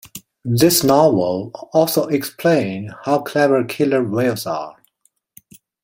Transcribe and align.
This 0.43 0.83
novel 0.83 1.51
also 1.73 2.07
explain 2.07 2.91
how 3.03 3.21
clever 3.21 3.63
killer 3.63 4.03
whales 4.03 4.47
are. 4.47 4.77